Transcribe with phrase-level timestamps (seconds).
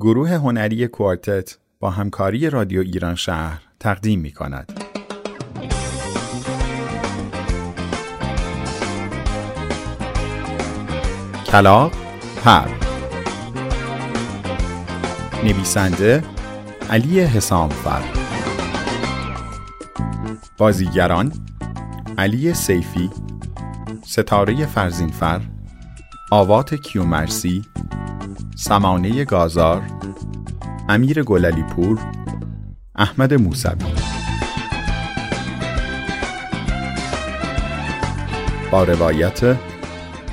[0.00, 4.72] گروه هنری کوارتت با همکاری رادیو ایران شهر تقدیم می کند.
[11.46, 11.92] کلاق
[12.44, 12.68] پر.
[15.44, 16.24] نویسنده
[16.90, 18.02] علی حسامفر
[20.58, 21.32] بازیگران
[22.18, 23.10] علی سیفی.
[24.04, 25.40] ستاره فرزینفر
[26.30, 27.64] آوات کیومرسی
[28.56, 29.82] سمانه گازار
[30.88, 31.98] امیر گلالی پور
[32.96, 33.92] احمد موسوی.
[38.70, 39.56] با روایت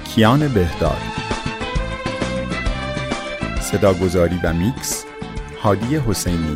[0.03, 0.97] کیان بهدار.
[3.61, 5.05] صداگذاری و میکس
[5.63, 6.55] هادی حسینی.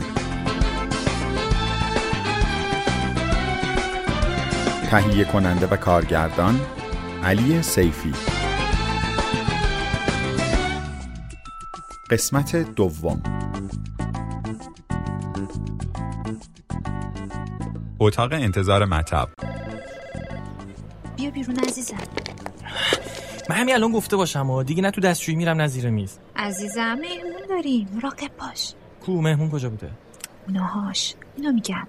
[4.89, 6.59] تهیه کننده و کارگردان
[7.23, 8.36] علی سیفی.
[12.09, 13.23] قسمت دوم.
[17.99, 19.29] اتاق انتظار مطب.
[21.17, 21.97] بیا بیرون عزیزم.
[23.49, 26.19] من همین الان گفته باشم و دیگه نه تو دستشویی میرم نه زیر میز.
[26.35, 27.87] عزیزم مهمون داریم.
[27.93, 28.73] مراقب باش.
[29.05, 29.91] کو مهمون کجا بوده؟
[30.47, 31.87] اوناهاش اینو میگم.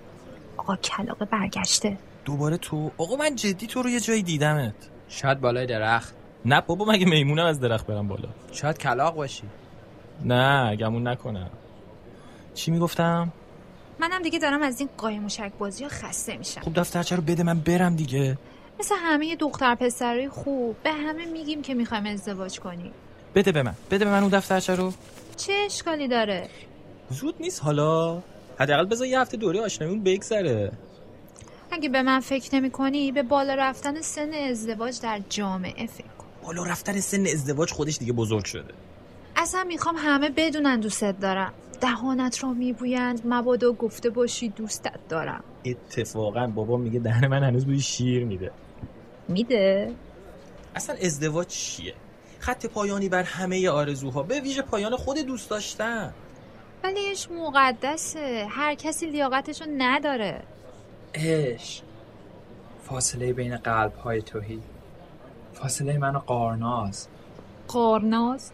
[0.56, 1.98] آقا کلاقه برگشته.
[2.25, 4.75] دوباره تو؟ آقا من جدی تو رو یه جایی دیدمت.
[5.08, 6.14] شاید بالای درخت.
[6.44, 9.42] نه بابا مگه میمونم از درخت برم بالا؟ شاید کلاق باشی.
[10.24, 11.50] نه گمون نکنم
[12.55, 13.33] چی می‌گفتم؟
[14.00, 16.60] منم دیگه دارم از این قایم موشک بازی ها خسته میشم.
[16.60, 18.38] خب دفترچه رو بده من برم دیگه؟
[18.80, 22.92] مثل همه دختر پسرای خوب به همه میگیم که می‌خوایم ازدواج کنیم.
[23.34, 24.92] بده به من بده به من اون دفترچه رو
[25.36, 26.48] چه اشکالی داره؟
[27.10, 28.22] زود نیست حالا.
[28.58, 30.72] حداقل بذار یه هفته دوره آشناییمون بگذره.
[31.70, 36.27] اگه به من فکر نمی کنی به بالا رفتن سن ازدواج در جامعه فکر کن.
[36.47, 38.75] بالا رفتن سن ازدواج خودش دیگه بزرگ شده.
[39.39, 41.53] اصلا می‌خوام همه بدونن دوستت دارم.
[41.81, 45.44] دهانت رو میبویند مبادا گفته باشی دوستت دارم.
[45.64, 48.50] اتفاقا بابا میگه دهن من هنوز بوی شیر میده.
[49.28, 49.94] میده؟
[50.75, 51.94] اصلا ازدواج چیه؟
[52.38, 56.12] خط پایانی بر همه آرزوها به ویژه پایان خود دوست داشتن.
[56.84, 58.47] ولیش مقدسه.
[58.50, 60.43] هر کسی لیاقتشو نداره.
[61.15, 61.82] عشق.
[62.84, 64.60] فاصله بین قلب های توهی
[65.53, 67.09] فاصله من و قارناز.
[67.69, 68.53] قارناز؟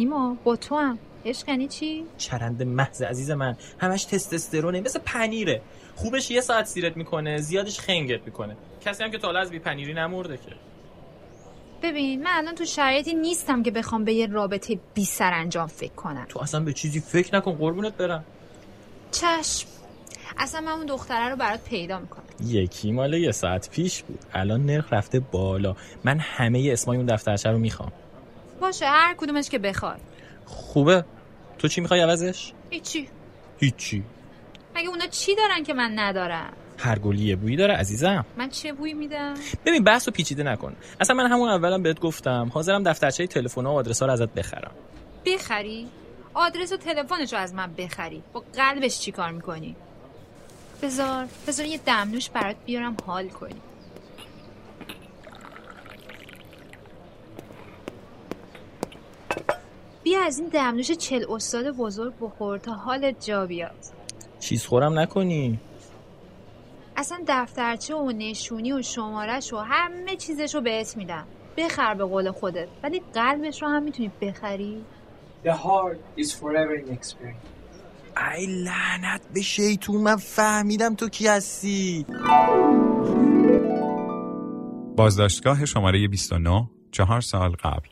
[0.00, 0.98] نیما با تو هم.
[1.24, 3.56] عشق یعنی چی؟ چرند محض عزیز من.
[3.78, 5.62] همش تستوسترونه مثل پنیره.
[5.96, 8.56] خوبش یه ساعت سیرت می‌کنه زیادش خنگت می‌کنه.
[8.84, 10.52] کسی هم که تا حالا از بی پنیری نمرده که.
[11.82, 16.26] ببین من الان تو شرایطی نیستم که بخوام به یه رابطه بی سرانجام فکر کنم.
[16.28, 18.24] تو اصلا به چیزی فکر نکن قربونت برم.
[19.10, 19.68] چشم.
[20.38, 22.24] اصلا من اون دختره رو برات پیدا می‌کنم.
[22.44, 24.18] یکی مال یه ساعت پیش بود.
[24.32, 25.76] الان نرخ رفته بالا.
[26.04, 27.92] من همه اسمای اون دفترچه رو می‌خوام.
[28.60, 29.98] باشه هر کدومش که بخوای.
[30.44, 31.04] خوبه.
[31.58, 33.08] تو چی می‌خوای عوضش؟ هیچی.
[33.58, 34.04] هیچی.
[34.76, 38.24] مگه اونا چی دارن که من ندارم؟ هر گلی یه بویی داره عزیزم.
[38.36, 39.34] من چه بویی میدم؟
[39.66, 40.76] ببین بحث رو پیچیده نکن.
[41.00, 42.50] اصلا من همون اولم بهت گفتم.
[42.54, 44.72] حاضرم دفترچه تلفن و آدرس ها رو ازت بخرم.
[45.26, 45.88] بخری؟
[46.34, 48.22] آدرس و تلفنش رو از من بخری.
[48.32, 49.76] با قلبش چی کار می‌کنی؟
[50.82, 53.60] بذار بذار یه دمنوش برات بیارم حال کنی
[60.02, 63.74] بیا از این دمنوش چل استاد بزرگ بخور تا حالت جا بیاد.
[64.40, 65.58] چیز خورم نکنی؟
[66.96, 71.26] اصلا دفترچه و نشونی و شمارش و همه چیزش رو بهت میدم.
[71.56, 72.68] بخر به قول خودت.
[72.82, 74.84] ولی قلبش رو هم می‌تونی بخری؟
[75.44, 77.46] The heart is forever in experience.
[78.36, 80.00] ای لعنت به شیطون.
[80.00, 82.06] من فهمیدم تو کی هستی.
[84.96, 87.88] بازداشتگاه شماره 29 چهار سال قبل.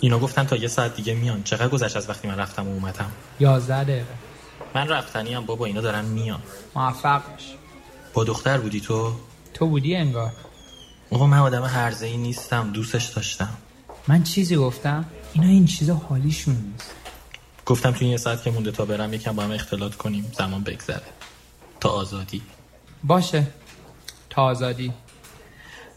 [0.00, 1.42] اینا گفتن تا یه ساعت دیگه میان.
[1.42, 3.10] چقدر گذشت از وقتی من رفتم و اومدم؟
[3.40, 4.06] یازده دقیقه.
[4.74, 6.40] من رفتنی هم بابا اینا دارن میان.
[6.76, 7.54] موفق باش.
[8.14, 9.12] با دختر بودی تو؟
[9.54, 10.32] تو بودی انگار.
[11.10, 13.56] آقا من آدم هرزه ای نیستم دوستش داشتم.
[14.08, 16.90] من چیزی گفتم؟ اینا این چیزا حالیشون نیست.
[17.66, 20.62] گفتم تو این یه ساعت که مونده تا برم یکم با هم اختلاط کنیم زمان
[20.62, 21.02] بگذره.
[21.80, 22.42] تا آزادی.
[23.04, 23.46] باشه.
[24.30, 24.92] تا آزادی.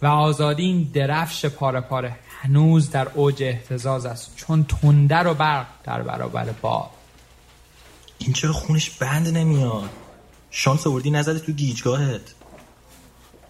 [0.02, 2.16] و آزادی این درفش پاره پاره.
[2.42, 4.34] هنوز در اوج احتزاز است.
[4.36, 6.90] چون تندر و برق در برابر باد.
[8.18, 9.90] این چرا خونش بند نمیاد؟
[10.52, 12.22] شانس آوردی نزده تو گیجگاهت.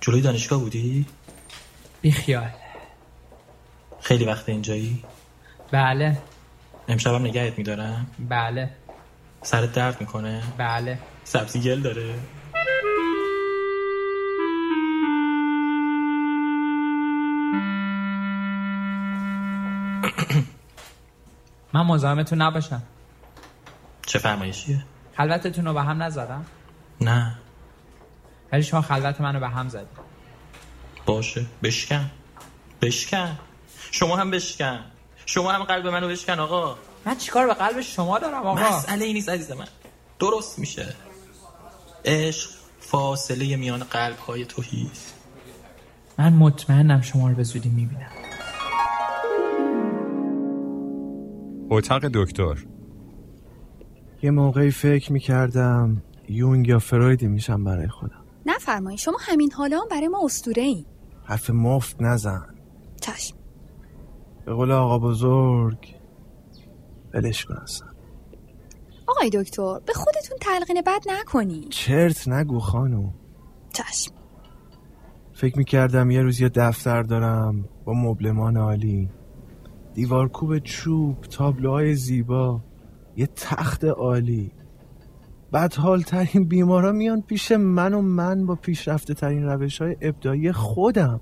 [0.02, 1.06] جلوی دانشگاه بودی؟
[2.02, 2.50] بیخیال
[4.02, 5.04] خیلی وقت اینجایی؟
[5.72, 6.18] بله.
[6.88, 8.08] امشبم نگهت میدارم.
[8.20, 8.70] بله.
[9.42, 11.00] سرت درد می‌کنه؟ بله.
[11.24, 12.16] سبزی گل داره؟
[21.78, 22.82] من مزاحمتون نباشم.
[24.06, 24.84] چه فرمایشیه
[25.18, 26.46] خلوتتون رو به هم نزدم؟
[27.02, 27.36] نه.
[28.52, 29.86] ولی شما خلوت منو به هم زدی.
[31.06, 31.46] باشه.
[31.64, 32.12] بشکن.
[32.82, 33.38] بشکن.
[33.92, 34.80] شما هم بشکن.
[35.26, 36.76] شما هم قلب منو بشکن آقا.
[37.06, 39.68] من چیکار به قلب شما دارم آقا؟ مسئله ای نیست عزیز من.
[40.20, 40.96] درست میشه.
[42.06, 42.50] عشق
[42.80, 45.14] فاصله میان قلب های توهیست
[46.18, 48.27] من مطمئنم شما رو به زودی می‌بینم.
[51.70, 52.66] اتاق دکتر.
[54.22, 58.24] یه موقعی فکر می‌کردم یونگ یا فرویدی میشم برای خودم.
[58.46, 60.86] نفرمایید شما همین حالا هم برای ما استوره این
[61.26, 62.56] حرف مفت نزن.
[63.02, 63.38] چشم.
[64.46, 65.96] به قول آقا بزرگ
[67.14, 67.88] ولش کن اصلا.
[69.08, 73.14] آقای دکتر به خودتون تلقین بد نکنید چرت نگو خانم.
[73.74, 74.12] چشم.
[75.34, 79.10] فکر می‌کردم یه روز یه دفتر دارم با مبلمان عالی.
[79.98, 82.62] دیوارکوب چوب تابلوهای زیبا
[83.16, 84.52] یه تخت عالی.
[85.52, 90.52] بعد حال ترین بیمارا میان پیش من و من با پیشرفته ترین روش های ابدایی
[90.52, 91.22] خودم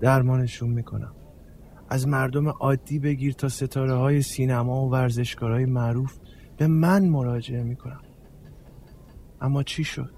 [0.00, 1.12] درمانشون می‌کنم.
[1.88, 6.18] از مردم عادی بگیر تا ستاره های سینما و ورزشکارهای معروف
[6.56, 8.00] به من مراجعه می‌کنم.
[9.40, 10.14] اما چی شد؟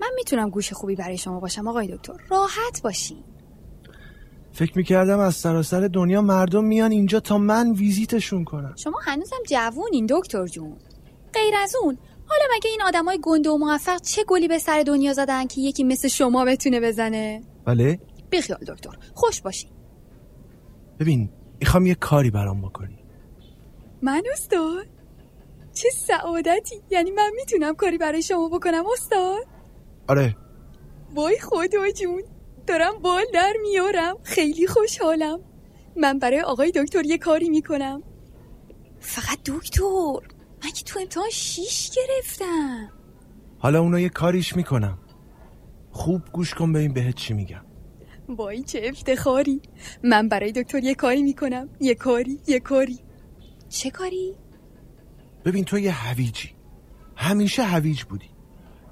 [0.00, 2.12] من می‌تونم گوش خوبی برای شما باشم آقای دکتر.
[2.30, 3.24] راحت باشین.
[4.56, 8.74] فکر می‌کردم از سراسر دنیا مردم میان اینجا تا من ویزیتشون کنم.
[8.76, 10.76] شما هنوزم جوونین دکتر جون.
[11.34, 15.12] غیر از اون حالا مگه این آدمای گنده و موفق چه گلی به سر دنیا
[15.12, 18.00] زدن که یکی مثل شما بتونه بزنه؟ بله؟
[18.30, 19.70] بیخیال دکتر خوش باشین.
[21.00, 21.30] ببین
[21.60, 22.98] می‌خوام یه کاری برام بکنی.
[24.02, 24.86] من استاد؟
[25.74, 26.82] چه سعادتی.
[26.90, 29.46] یعنی من می‌تونم کاری برای شما بکنم استاد؟
[30.08, 30.36] آره.
[31.14, 32.22] وای خدا جون.
[32.66, 34.16] دارم بال در میارم.
[34.22, 35.40] خیلی خوشحالم.
[35.96, 38.02] من برای آقای دکتر یه کاری می‌کنم.
[39.00, 40.20] فقط دکتر
[40.64, 42.92] من که تو امتحان شیش گرفتم.
[43.58, 44.98] حالا اونو یه کاریش می‌کنم.
[45.90, 47.64] خوب گوش کن ببین بهت چی میگم.
[48.28, 49.62] وای چه افتخاری.
[50.04, 51.68] من برای دکتر یه کاری می‌کنم.
[51.80, 52.98] یه کاری یه کاری.
[53.68, 54.34] چه کاری؟
[55.44, 56.50] ببین تو یه هویجی.
[57.16, 58.30] همیشه هویج بودی.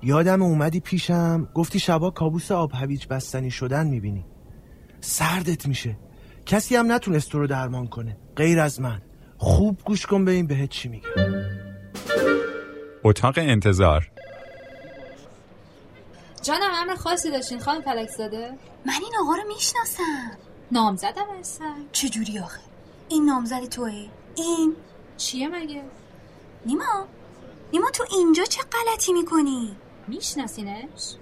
[0.04, 4.24] یادم اومدی پیشم گفتی شبا کابوس آب هویج بستنی شدن می‌بینی.
[5.00, 5.96] سردت میشه.
[6.46, 8.16] کسی هم نتونست تو رو درمان کنه.
[8.36, 9.02] غیر از من.
[9.38, 11.08] خوب گوش کن ببین بهت چی میگم
[13.04, 14.10] اتاق انتظار.
[16.42, 18.50] جانم امر خاصی داشتین خانم فلک زاده
[18.86, 20.38] من این آقا رو می‌شناسم.
[20.72, 22.60] نامزدم هستم چجوری آخه؟
[23.08, 24.06] این نامزد توه؟
[24.36, 24.76] این؟
[25.16, 25.82] چیه مگه؟
[26.66, 27.06] نیما.
[27.72, 29.76] نیما تو اینجا چه غلطی می‌کنی؟
[30.08, 31.14] میشناسینش؟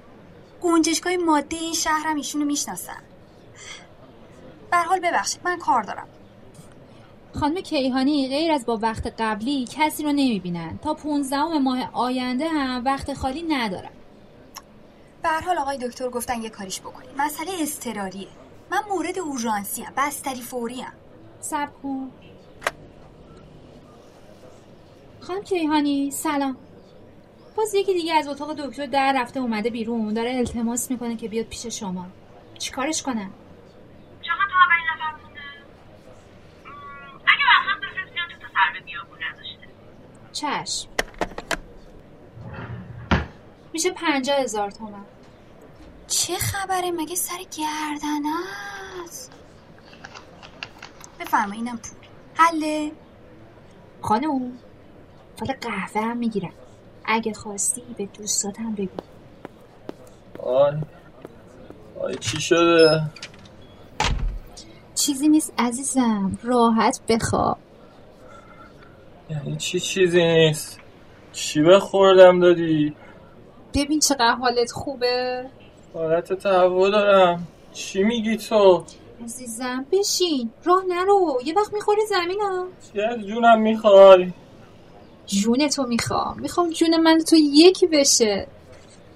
[0.63, 3.03] گنجشگاه ماده این شهرم ایشونو می‌شناسم
[4.71, 6.09] بر حال ببخشید من کار دارم.
[7.41, 10.79] خانم کیهانی غیر از با وقت قبلی کسی رو نمی‌بینن.
[10.79, 13.91] تا 15 ماه آینده هم وقت خالی ندارن.
[15.23, 18.29] به حال آقای دکتر گفتن یه کاریش بکنی مسئله اضطراریه.
[18.71, 20.93] من مورد اورژانسی ام بستری فوری ام.
[21.41, 22.11] صبر کن
[25.21, 26.57] خانم کیهانی سلام.
[27.57, 31.47] باز یکی دیگه از اتاق دکتر در رفته اومده بیرون داره التماس می‌کنه که بیاد
[31.47, 32.07] پیش شما.
[32.59, 33.31] چیکارش کنم؟
[34.23, 35.41] چقدر تا اولین نفر مونده
[36.65, 36.69] م،
[37.27, 39.69] اگه وقت بفرست بیان تو تا سر به بیابون نداشته
[40.33, 40.89] چشم.
[43.73, 45.05] میشه پنجاه هزار تومن.
[46.07, 48.23] چه خبره؟ مگه سر گردن
[49.05, 49.33] است؟
[51.21, 51.99] بفرما اینم پول.
[52.35, 52.93] حله؟
[54.03, 54.59] خانم
[55.37, 56.53] فال قهوه هم می‌گیرم.
[57.05, 58.89] اگه خواستی به دوستاتم بگو.
[60.43, 60.73] آی.
[62.01, 63.03] آی چی شده؟
[64.95, 66.39] چیزی نیست عزیزم.
[66.43, 67.59] راحت بخواب.
[69.31, 70.79] یعنی چی چیزی نیست؟
[71.33, 72.95] چی بخوردم دادی؟
[73.75, 75.45] ببین چقدر حالت خوبه.
[75.95, 77.47] حالت تهوع دارم.
[77.73, 78.85] چی میگی تو؟
[79.25, 80.51] عزیزم بشین.
[80.65, 81.39] راه نرو.
[81.45, 84.33] یه وقت می‌خوری زمین ها چی از جونم می‌خوای.
[85.41, 86.41] جون تو می‌خوام.
[86.41, 88.47] می‌خوام جون من تو یکی بشه.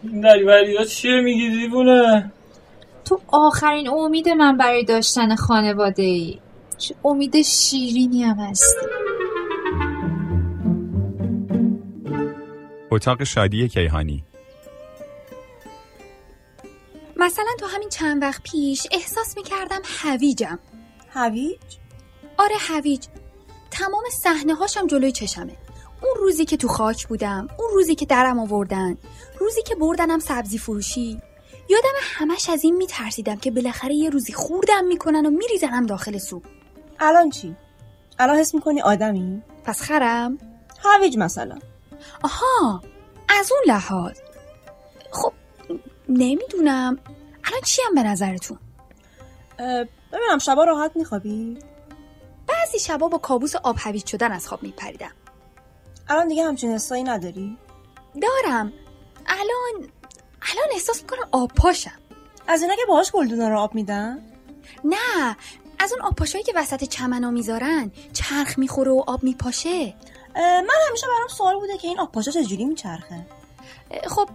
[0.02, 2.32] این دریوری ها چیه میگی دیوونه؟
[3.04, 6.38] تو آخرین امید من برای داشتن خانواده ای
[6.78, 8.86] چه امید شیرینی هم هستی.
[12.90, 14.24] اتاق شادی کیهانی.
[17.16, 20.58] مثلا تو همین چند وقت پیش احساس می‌کردم هویجم.
[21.10, 21.58] هویج؟
[22.38, 23.06] آره هویج.
[23.70, 25.56] تمام صحنه هاشم جلوی چشمه.
[26.02, 28.96] اون روزی که تو خاک بودم اون روزی که درم آوردن
[29.38, 31.22] روزی که بردنم سبزی فروشی.
[31.68, 36.42] یادم همش از این میترسیدم که بالاخره یه روزی خوردم می‌کنن و میریزنم داخل سوپ.
[37.00, 37.56] الان چی؟
[38.18, 40.38] الان حس می‌کنی آدمی؟ پس خرم؟
[40.84, 41.58] هویج مثلا.
[42.22, 42.82] آها
[43.28, 44.18] از اون لحاظ.
[45.10, 45.32] خب
[46.08, 46.98] نمی‌دونم.
[47.44, 48.58] الان چی هم به نظرتون؟
[50.12, 51.58] ببینم شبا راحت میخوابی؟
[52.46, 55.10] بعضی شبا با کابوس آب هویج شدن از خواب میپریدم.
[56.08, 57.58] الان دیگه همچین حسایی نداری؟
[58.22, 58.72] دارم.
[59.26, 59.90] الان
[60.42, 61.98] الان احساس می‌کنم آب پاشم.
[62.46, 64.18] از اینا که باهاش گلدونا رو آب میدن؟
[64.84, 65.36] نه
[65.78, 69.94] از اون آب پاشایی که وسط چمنا می‌ذارن چرخ می‌خوره و آب میپاشه.
[70.36, 73.26] من همیشه برام سوال بوده که این آب پاشا چجوری میچرخه؟
[74.06, 74.28] خب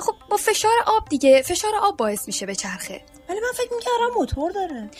[0.00, 4.14] خب با فشار آب دیگه فشار آب باعث میشه به چرخه ولی من فکر می‌کردم
[4.16, 4.90] موتور داره.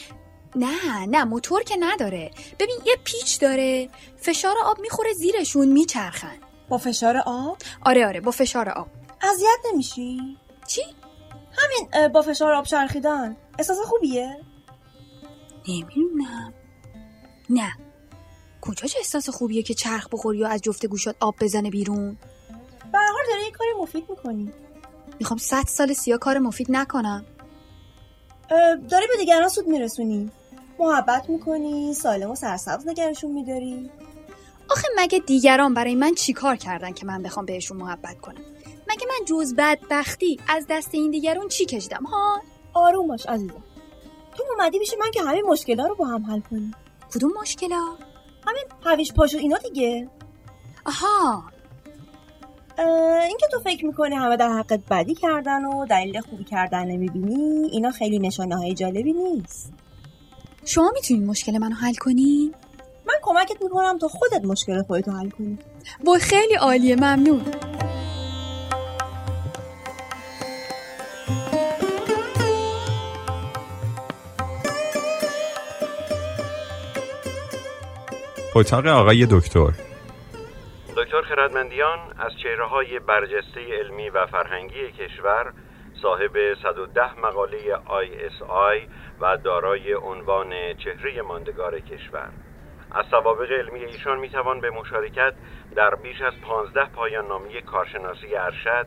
[0.55, 2.31] نه نه موتور که نداره.
[2.59, 3.89] ببین یه پیچ داره.
[4.17, 6.37] فشار آب می‌خوره زیرشون میچرخن.
[6.69, 8.89] با فشار آب؟ آره آره با فشار آب.
[9.23, 10.37] اذیت نمیشی؟
[10.67, 10.83] چی؟
[11.59, 13.37] همین با فشار آب چرخیدن.
[13.59, 14.41] احساس خوبیه؟
[15.69, 16.55] نمی‌دونم.
[17.51, 17.73] نه.
[18.61, 22.19] کجاش احساس خوبیه که چرخ بخوری یا از جفت گوشات آب بزنه بیرون؟
[22.93, 24.53] به هر حال داری یه کاری مفید می‌کنی.
[25.21, 27.27] می‌خوام صد سال سیا کار مفید نکنم.
[28.89, 30.31] داری به دیگران سود میرسونی.
[30.79, 33.91] محبت می‌کنی سالم و سرسبز نگرشون میداری.
[34.71, 38.41] آخه مگه دیگران برای من چیکار کردن که من بخوام بهشون محبت کنم؟
[38.89, 42.41] مگه من جز بدبختی از دست این دیگران چی کشیدم ها؟
[42.75, 43.65] آروم باش عزیزم.
[44.37, 46.75] تو اومدی پیش من که همه مشکلا رو با هم حل کنی.
[47.15, 47.97] کدوم مشکلا
[48.47, 50.09] همین هویج پاشو اینا دیگه.
[50.87, 51.45] آها
[52.79, 57.91] اینکه تو فکر می‌کنی همه در حقت بدی کردن و دلیل خوبی کردن نمی‌بینی اینا
[57.91, 59.73] خیلی نشانه های جالبی نیست.
[60.65, 62.55] شما می‌تونین مشکل منو حل کنین
[63.07, 65.59] من کمکت می‌کنم تا خودت مشکل خودتو حل کنی.
[66.05, 67.43] وای خیلی عالیه ممنون.
[78.55, 79.73] اتاق آقای دکتر.
[81.29, 85.53] خردمندیان از چهره های برجسته علمی و فرهنگی کشور
[86.03, 88.89] صاحب 110 مقاله ISI
[89.21, 92.29] و دارای عنوان چهره ماندگار کشور.
[92.91, 95.35] از سوابق علمی ایشان می‌توان به مشارکت
[95.77, 98.87] در بیش از 15 پایان نامه کارشناسی ارشد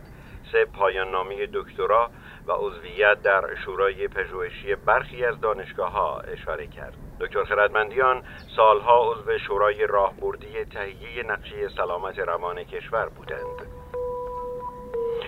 [0.51, 2.11] سه پایان نامه دکترا
[2.47, 7.08] و عضویت در شورای پژوهشی برخی از دانشگاه ها اشاره کرد.
[7.19, 8.23] دکتر خردمندیان
[8.55, 13.67] سالها عضو شورای راهبردی تهیه نقشه سلامت روان کشور بودند.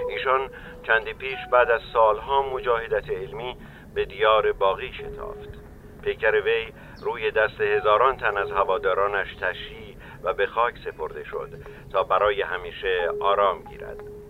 [0.10, 0.50] ایشان
[0.84, 3.58] چندی پیش بعد از سالها مجاهدت علمی
[3.96, 5.50] به دیار باقی شتافت.
[6.04, 11.50] پیکر وی روی دست هزاران تن از هوادارانش تشییع و به خاک سپرده شد
[11.92, 14.21] تا برای همیشه آرام گیرد.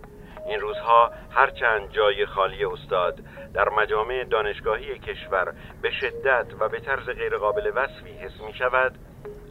[0.46, 3.20] این روزها هرچند جای خالی استاد
[3.54, 8.98] در مجامع دانشگاهی کشور به شدت و به طرز غیرقابل وصفی حس می شود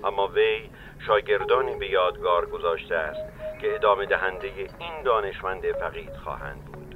[0.03, 0.69] اما وی
[1.07, 3.21] شاگردانی به یادگار گذاشته است
[3.62, 4.48] که ادامه دهنده
[4.79, 6.95] این دانشمند فقید خواهند بود.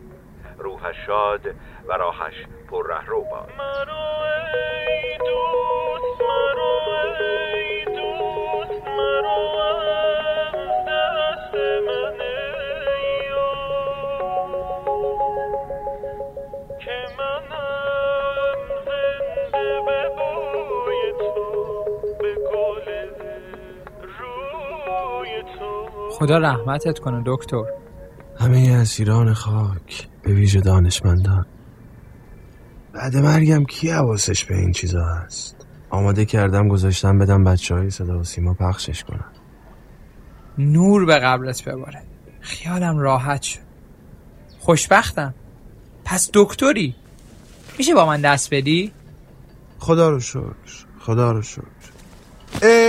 [0.58, 1.48] روحش شاد
[1.88, 3.50] و راهش پر رهرو باد.
[26.20, 27.64] خدا رحمتت کنه دکتر.
[28.40, 31.46] همه اسیران خاک به ویژه دانشمندان.
[32.94, 38.20] بعد مرگم کی حواسش به این چیزا هست؟ آماده کردم گذاشتم بدم بچه های صدا
[38.20, 39.32] و سیما پخشش کنن.
[40.58, 42.04] نور به قبرت بباره.
[42.42, 43.60] خیالم راحت شد.
[44.60, 45.34] خوشبختم.
[46.06, 46.96] پس دکتری؟
[47.78, 48.92] میشه با من دست بدی؟
[49.80, 51.66] خدا رو شکر خدا رو شکر.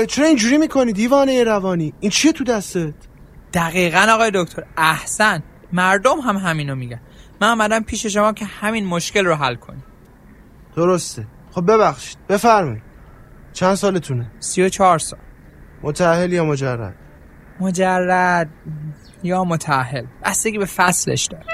[0.09, 2.95] چرا اینجوری می‌کنی دیوانه روانی؟ این چیه تو دستت؟
[3.53, 5.43] دقیقا آقای دکتر احسن.
[5.73, 7.00] مردم هم همینو میگن.
[7.41, 9.83] من آمدم پیش شما که همین مشکل رو حل کنی.
[10.76, 11.26] درسته.
[11.50, 12.19] خب ببخشید.
[12.29, 12.83] بفرمایید.
[13.53, 15.21] چند سالتونه؟ سی و چهار سال.
[15.83, 16.95] متأهل یا مجرد؟
[17.61, 18.50] مجرد
[19.23, 21.45] یا متحل بستگی به فصلش داره.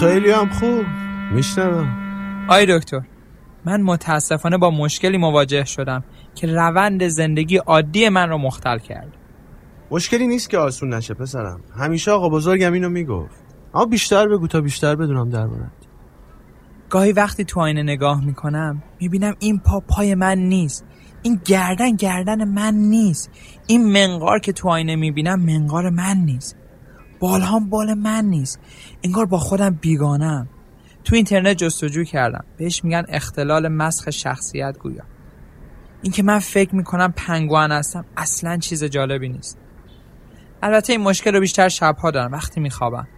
[0.00, 0.84] خیلی هم خوب.
[1.32, 1.96] میشنوم.
[2.48, 3.00] آی دکتر
[3.64, 6.04] من متاسفانه با مشکلی مواجه شدم.
[6.38, 9.12] که روند زندگی عادی من رو مختل کرد.
[9.90, 11.60] مشکلی نیست که آسون نشه پسرم.
[11.78, 13.44] همیشه آقا بزرگم اینو می‌گفت.
[13.74, 15.70] اما بیشتر بگو تا بیشتر بدونم دربارت
[16.90, 20.84] گاهی وقتی تو آینه نگاه می‌کنم می‌بینم این پا پای من نیست.
[21.22, 23.30] این گردن گردن من نیست.
[23.66, 26.56] این منقار که تو آینه می‌بینم منقار من نیست.
[27.20, 28.60] بالهام بال من نیست.
[29.02, 30.48] انگار با خودم بیگانم
[31.04, 32.44] تو اینترنت جستجو کردم.
[32.56, 35.04] بهش میگن اختلال مسخ شخصیت گویا.
[36.02, 38.04] اینکه من فکر می‌کنم پنگوان هستم.
[38.16, 39.58] اصلا چیز جالبی نیست.
[40.62, 42.32] البته این مشکل رو بیشتر شبها دارم.
[42.32, 43.08] وقتی میخوابم.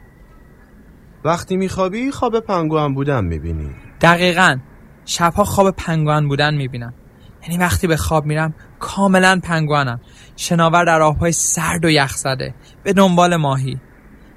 [1.24, 3.70] وقتی میخوابی خواب پنگوان بودن می‌بینی.
[4.00, 4.58] دقیقا.
[5.04, 6.94] شبها خواب پنگوان بودن می‌بینم.
[7.42, 10.00] یعنی وقتی به خواب میرم کاملا پنگوانم.
[10.36, 12.54] شناور در آبهای سرد و یخ زده.
[12.82, 13.80] به دنبال ماهی.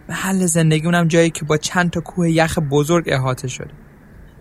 [0.09, 3.71] محل زندگیمونم جایی که با چند تا کوه یخ بزرگ احاطه شده.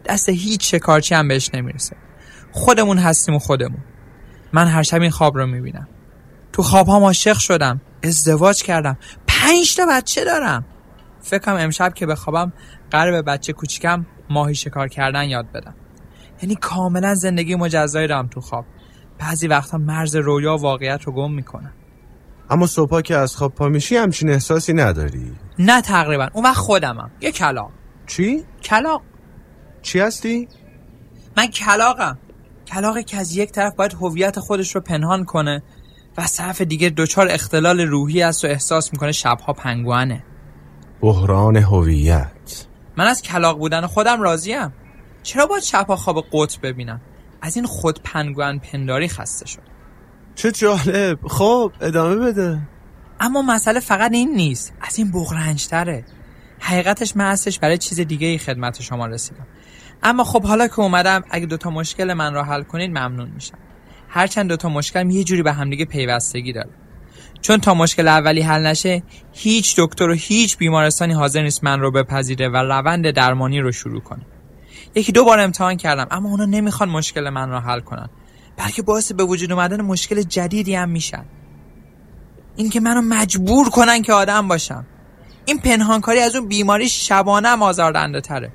[0.05, 1.97] دست هیچ شکارچی هم بهش نمی‌رسه.
[2.53, 3.81] خودمون هستیم و خودمون.
[4.53, 5.89] من هر شب این خواب رو می‌بینم.
[6.53, 8.99] تو خواب ها عاشق شدم ازدواج کردم.
[9.27, 10.65] پنج تا بچه دارم.
[11.21, 12.53] فکرم امشب که بخوابم
[12.91, 15.75] قرار به بچه کوچیکم ماهی شکار کردن یاد بدم.
[16.43, 18.65] یعنی کاملا زندگی مجزایی دارم تو خواب.
[19.19, 21.73] بعضی وقتا مرز رویا و واقعیت رو گم می‌کنم.
[22.51, 26.29] اما صبحا که از خواب پا میشی همچین احساسی نداری؟ نه تقریبا.
[26.33, 27.11] اون وقت خودمم.
[27.21, 27.71] یه کلاق.
[28.07, 29.03] چی؟ کلاق.
[29.83, 30.49] چی هستی؟
[31.37, 32.19] من کلاقم.
[32.75, 35.63] کلاقی که از یک طرف باید هویت خودش رو پنهان کنه
[36.17, 40.25] و از طرف دیگه دچار اختلال روحی است و احساس می‌کنه شبها پنگوانه.
[41.01, 42.67] بحران هویت.
[42.97, 44.73] من از کلاق بودن خودم راضیم.
[45.23, 47.01] چرا باید شبها خواب قطب ببینم؟
[47.43, 49.63] از این خود پنگوان پنداری خسته شد.
[50.35, 51.19] چه جالب.
[51.29, 52.59] خب ادامه بده.
[53.21, 54.73] اما مسئله فقط این نیست.
[54.81, 56.05] از این بغرنجتره.
[56.59, 59.47] حقیقتش من هستش برای چیز دیگه ای خدمت شما رسیدم.
[60.03, 63.59] اما خب حالا که اومدم اگه دوتا مشکل من را حل کنید ممنون میشم.
[64.09, 66.71] هرچند دوتا مشکل یه جوری به همدیگه پیوستگی داره.
[67.41, 71.91] چون تا مشکل اولی حل نشه هیچ دکتر و هیچ بیمارستانی حاضر نیست من رو
[71.91, 74.27] بپذیره و روند درمانی رو شروع کنه.
[74.95, 78.11] یکی دو بار امتحان کردم اما اونا نمی‌خوان مشکل من رو حل کنن.
[78.57, 81.25] بلکه باعث به وجود اومدن مشکل جدیدی هم میشن.
[82.57, 84.87] اینکه منو مجبور کنن که آدم باشم.
[85.45, 88.53] این پنهانکاری از اون بیماری شبانه آزاردنده تره.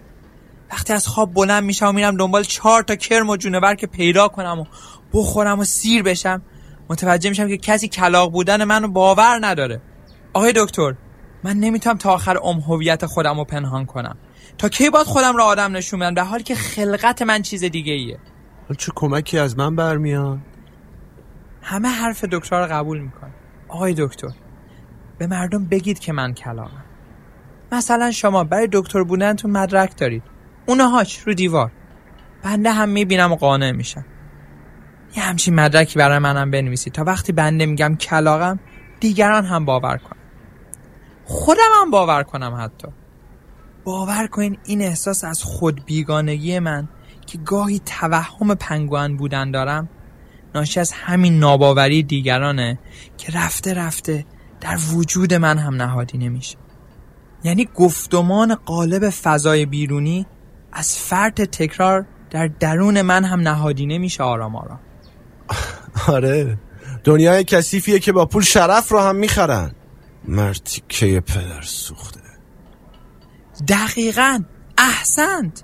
[0.71, 4.27] وقتی از خواب بلند میشم و میرم دنبال چهار تا کرم و جونور که پیدا
[4.27, 4.65] کنم و
[5.13, 6.41] بخورم و سیر بشم
[6.89, 9.81] متوجه میشم که کسی کلاق بودن منو باور نداره.
[10.33, 10.95] آقای دکتر
[11.43, 14.17] من نمی‌تونم تا آخر عمر هویت خودم رو پنهان کنم.
[14.57, 17.93] تا کی باید خودم رو آدم نشون بدم؟ در حالی که خلقت من چیز دیگه
[17.93, 18.19] ایه
[18.77, 20.39] چه کمکی از من برمیاد؟
[21.61, 23.33] همه حرف دکتر رو قبول میکن
[23.67, 24.31] آقای دکتر
[25.17, 26.83] به مردم بگید که من کلاقم
[27.71, 30.23] مثلا شما برای دکتر بودنتون مدرک دارید.
[30.67, 31.71] اونهاش رو دیوار.
[32.43, 34.05] بنده هم می‌بینم و قانع میشم.
[35.15, 36.93] یه همچین مدرکی برای منم بنویسید.
[36.93, 38.59] تا وقتی بنده میگم کلاقم
[38.99, 40.17] دیگران هم باور کنم
[41.25, 42.87] خودم هم باور کنم حتی.
[43.83, 46.87] باور کنین این احساس از خود بیگانگی من
[47.25, 49.89] که گاهی توهم پنگوان بودن دارم
[50.55, 52.79] ناشی از همین ناباوری دیگرانه
[53.17, 54.25] که رفته رفته
[54.61, 56.57] در وجود من هم نهادی نمیشه.
[57.43, 60.25] یعنی گفتمان قالب فضای بیرونی
[60.77, 64.79] از فرط تکرار در درون من هم نهادی نمیشه آرام آرام.
[66.07, 66.57] آره.
[67.03, 69.71] دنیای کثیفیه که با پول شرف رو هم می‌خرن.
[70.27, 72.19] مرتیکه پدر سوخته.
[73.67, 74.43] دقیقا.
[74.77, 75.63] احسنت.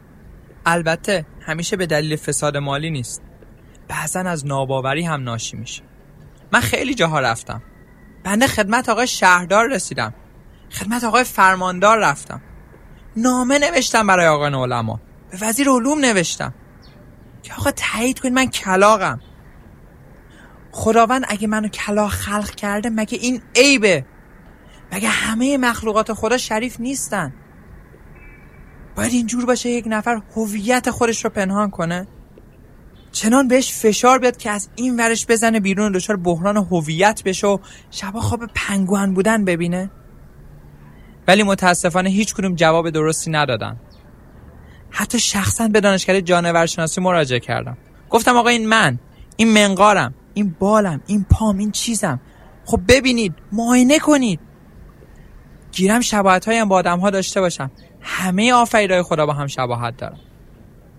[0.65, 3.21] البته همیشه به دلیل فساد مالی نیست.
[3.87, 5.83] بعضا از ناباوری هم ناشی میشه.
[6.51, 7.61] من خیلی جاها رفتم.
[8.23, 10.13] بنده خدمت آقای شهردار رسیدم.
[10.71, 12.41] خدمت آقای فرماندار رفتم.
[13.15, 14.99] نامه نوشتم برای آقای علما
[15.31, 16.53] به وزیر علوم نوشتم.
[17.43, 19.19] که آقا تایید کنید من کلاقم
[20.71, 24.05] خداوند اگه منو کلاق خلق کرده مگه این عیبه؟
[24.91, 27.33] مگه همه مخلوقات خدا شریف نیستن؟
[28.95, 32.07] باید اینجور باشه یک نفر هویت خودش رو پنهان کنه.
[33.11, 37.57] چنان بهش فشار بیاد که از این ورش بزنه بیرون دچار بحران هویت بشه و
[37.91, 39.91] شبا خواب پنگوان بودن ببینه.
[41.27, 43.79] ولی متاسفانه هیچ کدوم جواب درستی ندادن.
[44.89, 47.77] حتی شخصا به دانشکده جانورشناسی مراجعه کردم.
[48.09, 48.99] گفتم آقا این من
[49.35, 52.19] این منقارم این بالم این پام این چیزم.
[52.65, 54.39] خب ببینید معاینه کنید.
[55.71, 57.71] گیرم شباهت هایم با آدم ها داشته باشم.
[58.01, 60.19] همه آفریدهای خدا با هم شباهت دارم.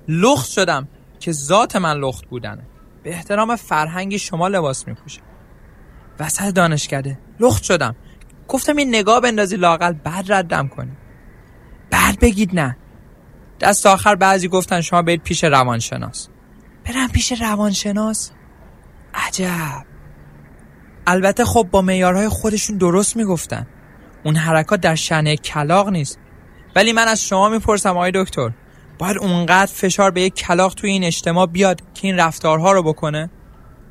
[0.08, 0.88] لخت شدم
[1.20, 2.66] که ذات من لخت بودنه.
[3.02, 5.22] به احترام فرهنگی شما لباس میپوشم.
[6.20, 7.96] وسط دانشکده لخت شدم.
[8.48, 10.92] گفتم این نگاه بندازی لاقل بعد ردم کنی.
[11.90, 12.76] بعد بگید نه.
[13.60, 16.28] دست آخر بعضی گفتن شما برید پیش روانشناس.
[16.84, 18.30] برم پیش روانشناس؟
[19.14, 19.84] عجب.
[21.06, 23.66] البته خب با میارهای خودشون درست می‌گفتن.
[24.24, 26.18] اون حرکات در شنه کلاق نیست.
[26.76, 28.50] ولی من از شما می‌پرسم آقای دکتر
[28.98, 33.30] باید اونقدر فشار به یک کلاق توی این اجتماع بیاد که این رفتارها رو بکنه؟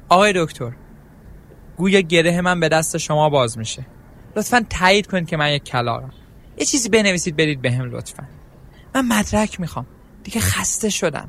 [0.09, 0.71] آقای دکتر
[1.77, 3.85] گویا گره من به دست شما باز میشه.
[4.35, 6.11] لطفا تایید کنید که من یک کلاقم
[6.57, 8.23] یه چیزی بنویسید برید بهم به لطفا.
[8.95, 9.85] من مدرک می‌خوام.
[10.23, 11.27] دیگه خسته شدم.